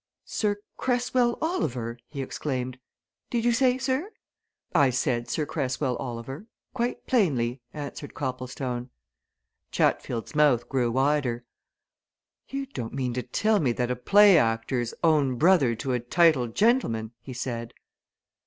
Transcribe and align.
"Sir 0.25 0.55
Cresswell 0.77 1.37
Oliver!" 1.43 1.95
he 2.07 2.23
exclaimed. 2.23 2.79
"Did 3.29 3.45
you 3.45 3.51
say, 3.51 3.77
sir?" 3.77 4.09
"I 4.73 4.89
said 4.89 5.29
Sir 5.29 5.45
Cresswell 5.45 5.95
Oliver 5.97 6.47
quite 6.73 7.05
plainly," 7.05 7.61
answered 7.71 8.15
Copplestone. 8.15 8.89
Chatfield's 9.69 10.33
mouth 10.33 10.67
grew 10.67 10.89
wider. 10.89 11.43
"You 12.49 12.65
don't 12.65 12.95
mean 12.95 13.13
to 13.13 13.21
tell 13.21 13.59
me 13.59 13.73
that 13.73 13.91
a 13.91 13.95
play 13.95 14.39
actor's 14.39 14.95
own 15.03 15.35
brother 15.35 15.75
to 15.75 15.91
a 15.91 15.99
titled 15.99 16.55
gentleman!" 16.55 17.11
he 17.19 17.33
said. 17.33 17.71